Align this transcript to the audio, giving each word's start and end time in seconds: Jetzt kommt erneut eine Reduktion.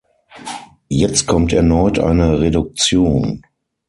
Jetzt 0.89 1.27
kommt 1.27 1.53
erneut 1.53 1.99
eine 1.99 2.39
Reduktion. 2.39 3.43